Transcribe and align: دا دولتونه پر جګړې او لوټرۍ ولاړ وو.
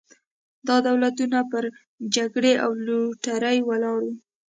دا 0.67 0.75
دولتونه 0.87 1.39
پر 1.51 1.63
جګړې 2.15 2.53
او 2.63 2.71
لوټرۍ 2.85 3.57
ولاړ 3.69 3.99
وو. 4.07 4.15